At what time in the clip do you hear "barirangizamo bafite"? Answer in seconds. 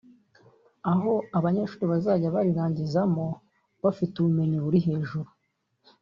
2.35-4.13